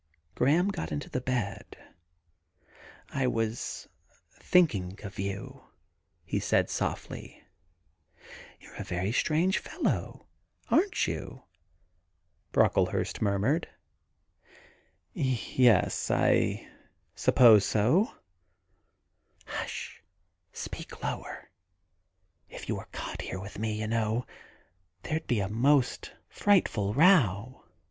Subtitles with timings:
[0.33, 1.77] Graham got into the bed.'
[3.21, 3.87] I was
[4.31, 5.61] thinking of you,'
[6.25, 7.43] he said softly.
[7.95, 10.25] * You 're a very strange fellow—
[10.71, 11.43] aren't you?
[12.01, 13.69] * Brocklehurst murmured.
[14.51, 14.55] *
[15.13, 16.67] Yes; I
[17.13, 20.03] suppose so.' c 88 THE GARDEN GOD * Hush!
[20.51, 21.51] Speak lower.
[22.49, 24.25] If you were caught here with me, you know,
[25.03, 27.65] there 'd be the most frightful row.